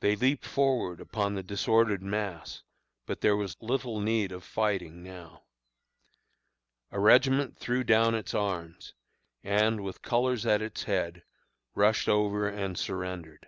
They 0.00 0.16
leaped 0.16 0.44
forward 0.46 1.00
upon 1.00 1.34
the 1.36 1.42
disordered 1.44 2.02
mass; 2.02 2.64
but 3.06 3.20
there 3.20 3.36
was 3.36 3.56
little 3.60 4.00
need 4.00 4.32
of 4.32 4.42
fighting 4.42 5.00
now. 5.04 5.44
A 6.90 6.98
regiment 6.98 7.56
threw 7.56 7.84
down 7.84 8.16
its 8.16 8.34
arms, 8.34 8.94
and, 9.44 9.84
with 9.84 10.02
colors 10.02 10.44
at 10.44 10.60
its 10.60 10.82
head, 10.82 11.22
rushed 11.72 12.08
over 12.08 12.48
and 12.48 12.76
surrendered. 12.76 13.46